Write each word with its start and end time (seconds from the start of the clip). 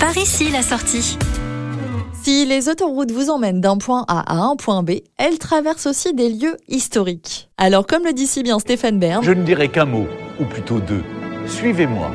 Par 0.00 0.16
ici 0.16 0.50
la 0.50 0.62
sortie. 0.62 1.18
Si 2.22 2.46
les 2.46 2.70
autoroutes 2.70 3.10
vous 3.10 3.28
emmènent 3.28 3.60
d'un 3.60 3.76
point 3.76 4.06
A 4.08 4.20
à 4.20 4.38
un 4.38 4.56
point 4.56 4.82
B, 4.82 4.92
elles 5.18 5.38
traversent 5.38 5.86
aussi 5.86 6.14
des 6.14 6.30
lieux 6.30 6.56
historiques. 6.68 7.50
Alors 7.58 7.86
comme 7.86 8.04
le 8.06 8.14
dit 8.14 8.26
si 8.26 8.42
bien 8.42 8.58
Stéphane 8.58 8.98
Bern, 8.98 9.22
Je 9.22 9.32
ne 9.32 9.44
dirai 9.44 9.68
qu'un 9.68 9.84
mot, 9.84 10.06
ou 10.40 10.46
plutôt 10.46 10.80
deux. 10.80 11.02
Suivez-moi. 11.46 12.10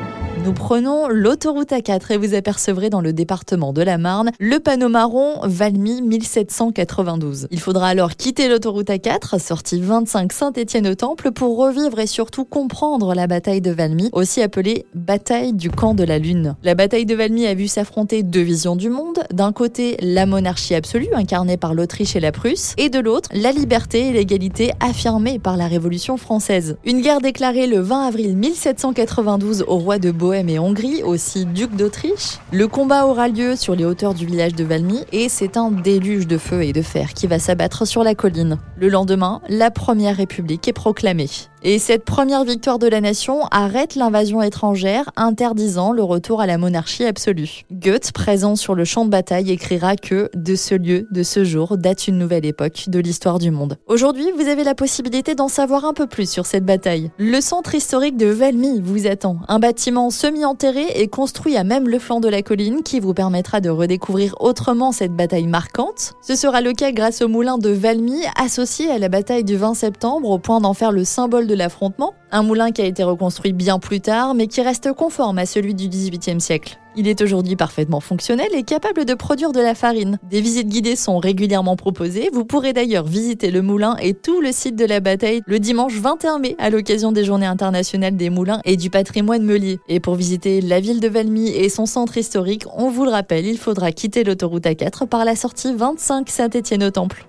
Nous 0.46 0.52
prenons 0.52 1.08
l'autoroute 1.08 1.70
A4 1.70 2.12
et 2.12 2.16
vous 2.18 2.34
apercevrez 2.34 2.88
dans 2.88 3.00
le 3.00 3.12
département 3.12 3.72
de 3.72 3.82
la 3.82 3.98
Marne 3.98 4.30
le 4.38 4.60
panneau 4.60 4.88
marron 4.88 5.40
Valmy 5.42 6.02
1792. 6.02 7.48
Il 7.50 7.58
faudra 7.58 7.88
alors 7.88 8.14
quitter 8.14 8.48
l'autoroute 8.48 8.86
A4, 8.86 9.40
sortie 9.40 9.80
25 9.80 10.32
Saint-Étienne-au-Temple, 10.32 11.32
pour 11.32 11.56
revivre 11.56 11.98
et 11.98 12.06
surtout 12.06 12.44
comprendre 12.44 13.12
la 13.12 13.26
bataille 13.26 13.60
de 13.60 13.72
Valmy, 13.72 14.08
aussi 14.12 14.40
appelée 14.40 14.86
bataille 14.94 15.52
du 15.52 15.68
camp 15.68 15.94
de 15.94 16.04
la 16.04 16.20
Lune. 16.20 16.54
La 16.62 16.76
bataille 16.76 17.06
de 17.06 17.16
Valmy 17.16 17.48
a 17.48 17.54
vu 17.54 17.66
s'affronter 17.66 18.22
deux 18.22 18.42
visions 18.42 18.76
du 18.76 18.88
monde. 18.88 19.24
D'un 19.32 19.50
côté, 19.50 19.96
la 20.00 20.26
monarchie 20.26 20.76
absolue, 20.76 21.12
incarnée 21.12 21.56
par 21.56 21.74
l'Autriche 21.74 22.14
et 22.14 22.20
la 22.20 22.30
Prusse, 22.30 22.74
et 22.78 22.88
de 22.88 23.00
l'autre, 23.00 23.30
la 23.32 23.50
liberté 23.50 24.10
et 24.10 24.12
l'égalité 24.12 24.70
affirmées 24.78 25.40
par 25.40 25.56
la 25.56 25.66
Révolution 25.66 26.16
française. 26.16 26.76
Une 26.84 27.00
guerre 27.00 27.20
déclarée 27.20 27.66
le 27.66 27.80
20 27.80 28.06
avril 28.06 28.36
1792 28.36 29.64
au 29.66 29.78
roi 29.78 29.98
de 29.98 30.12
Et 30.36 30.58
Hongrie, 30.58 31.02
aussi 31.02 31.46
duc 31.46 31.74
d'Autriche. 31.76 32.40
Le 32.52 32.68
combat 32.68 33.06
aura 33.06 33.26
lieu 33.28 33.56
sur 33.56 33.74
les 33.74 33.86
hauteurs 33.86 34.12
du 34.12 34.26
village 34.26 34.54
de 34.54 34.64
Valmy 34.64 35.00
et 35.10 35.30
c'est 35.30 35.56
un 35.56 35.70
déluge 35.70 36.26
de 36.26 36.36
feu 36.36 36.62
et 36.62 36.74
de 36.74 36.82
fer 36.82 37.14
qui 37.14 37.26
va 37.26 37.38
s'abattre 37.38 37.86
sur 37.86 38.04
la 38.04 38.14
colline. 38.14 38.58
Le 38.78 38.90
lendemain, 38.90 39.40
la 39.48 39.70
première 39.70 40.16
république 40.16 40.68
est 40.68 40.74
proclamée. 40.74 41.30
Et 41.62 41.80
cette 41.80 42.04
première 42.04 42.44
victoire 42.44 42.78
de 42.78 42.86
la 42.86 43.00
nation 43.00 43.46
arrête 43.50 43.96
l'invasion 43.96 44.40
étrangère, 44.40 45.10
interdisant 45.16 45.90
le 45.90 46.02
retour 46.02 46.40
à 46.40 46.46
la 46.46 46.58
monarchie 46.58 47.04
absolue. 47.04 47.62
Goethe, 47.72 48.12
présent 48.12 48.54
sur 48.54 48.76
le 48.76 48.84
champ 48.84 49.04
de 49.04 49.10
bataille, 49.10 49.50
écrira 49.50 49.96
que 49.96 50.30
de 50.34 50.54
ce 50.54 50.76
lieu, 50.76 51.08
de 51.10 51.22
ce 51.24 51.42
jour, 51.42 51.76
date 51.76 52.06
une 52.06 52.18
nouvelle 52.18 52.46
époque 52.46 52.84
de 52.86 53.00
l'histoire 53.00 53.38
du 53.38 53.50
monde. 53.50 53.78
Aujourd'hui, 53.88 54.26
vous 54.36 54.46
avez 54.46 54.62
la 54.62 54.76
possibilité 54.76 55.34
d'en 55.34 55.48
savoir 55.48 55.86
un 55.86 55.92
peu 55.92 56.06
plus 56.06 56.30
sur 56.30 56.46
cette 56.46 56.64
bataille. 56.64 57.10
Le 57.18 57.40
centre 57.40 57.74
historique 57.74 58.16
de 58.16 58.26
Valmy 58.26 58.80
vous 58.80 59.08
attend. 59.08 59.38
Un 59.48 59.58
bâtiment 59.58 60.10
semi-enterré 60.26 60.86
et 60.96 61.06
construit 61.06 61.56
à 61.56 61.62
même 61.62 61.88
le 61.88 62.00
flanc 62.00 62.18
de 62.18 62.28
la 62.28 62.42
colline 62.42 62.82
qui 62.82 62.98
vous 62.98 63.14
permettra 63.14 63.60
de 63.60 63.70
redécouvrir 63.70 64.34
autrement 64.40 64.90
cette 64.90 65.12
bataille 65.12 65.46
marquante. 65.46 66.14
Ce 66.20 66.34
sera 66.34 66.60
le 66.62 66.72
cas 66.72 66.90
grâce 66.90 67.22
au 67.22 67.28
moulin 67.28 67.58
de 67.58 67.70
Valmy, 67.70 68.22
associé 68.36 68.90
à 68.90 68.98
la 68.98 69.08
bataille 69.08 69.44
du 69.44 69.56
20 69.56 69.74
septembre 69.74 70.28
au 70.28 70.40
point 70.40 70.60
d'en 70.60 70.74
faire 70.74 70.90
le 70.90 71.04
symbole 71.04 71.46
de 71.46 71.54
l'affrontement. 71.54 72.12
Un 72.32 72.42
moulin 72.42 72.72
qui 72.72 72.82
a 72.82 72.86
été 72.86 73.04
reconstruit 73.04 73.52
bien 73.52 73.78
plus 73.78 74.00
tard, 74.00 74.34
mais 74.34 74.48
qui 74.48 74.62
reste 74.62 74.92
conforme 74.94 75.38
à 75.38 75.46
celui 75.46 75.76
du 75.76 75.88
XVIIIe 75.88 76.40
siècle. 76.40 76.76
Il 76.98 77.08
est 77.08 77.20
aujourd'hui 77.20 77.56
parfaitement 77.56 78.00
fonctionnel 78.00 78.48
et 78.54 78.62
capable 78.62 79.04
de 79.04 79.12
produire 79.12 79.52
de 79.52 79.60
la 79.60 79.74
farine. 79.74 80.18
Des 80.30 80.40
visites 80.40 80.68
guidées 80.68 80.96
sont 80.96 81.18
régulièrement 81.18 81.76
proposées. 81.76 82.30
Vous 82.32 82.46
pourrez 82.46 82.72
d'ailleurs 82.72 83.04
visiter 83.04 83.50
le 83.50 83.60
moulin 83.60 83.96
et 84.00 84.14
tout 84.14 84.40
le 84.40 84.50
site 84.50 84.76
de 84.76 84.86
la 84.86 85.00
bataille 85.00 85.42
le 85.46 85.58
dimanche 85.58 85.94
21 85.94 86.38
mai 86.38 86.56
à 86.58 86.70
l'occasion 86.70 87.12
des 87.12 87.24
Journées 87.24 87.44
internationales 87.46 88.16
des 88.16 88.30
moulins 88.30 88.60
et 88.64 88.78
du 88.78 88.88
patrimoine 88.88 89.42
meulier. 89.42 89.78
Et 89.88 90.00
pour 90.00 90.14
visiter 90.14 90.62
la 90.62 90.80
ville 90.80 91.00
de 91.00 91.08
Valmy 91.08 91.50
et 91.50 91.68
son 91.68 91.84
centre 91.84 92.16
historique, 92.16 92.64
on 92.74 92.88
vous 92.88 93.04
le 93.04 93.10
rappelle, 93.10 93.44
il 93.44 93.58
faudra 93.58 93.92
quitter 93.92 94.24
l'autoroute 94.24 94.64
A4 94.64 95.06
par 95.06 95.26
la 95.26 95.36
sortie 95.36 95.74
25 95.74 96.30
Saint-Étienne-au-Temple. 96.30 97.26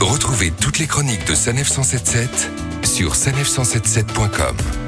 Retrouvez 0.00 0.52
toutes 0.58 0.78
les 0.78 0.86
chroniques 0.86 1.26
de 1.28 1.34
Sanef 1.34 1.68
177 1.68 2.50
sur 2.84 3.12
sanef177.com. 3.12 4.85